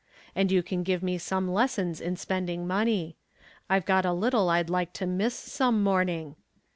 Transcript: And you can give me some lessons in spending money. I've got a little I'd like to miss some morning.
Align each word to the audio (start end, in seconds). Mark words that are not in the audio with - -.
And 0.35 0.51
you 0.51 0.63
can 0.63 0.81
give 0.81 1.03
me 1.03 1.19
some 1.19 1.47
lessons 1.47 2.01
in 2.01 2.15
spending 2.15 2.65
money. 2.65 3.17
I've 3.69 3.85
got 3.85 4.03
a 4.03 4.13
little 4.13 4.49
I'd 4.49 4.67
like 4.67 4.93
to 4.93 5.05
miss 5.05 5.35
some 5.35 5.83
morning. 5.83 6.37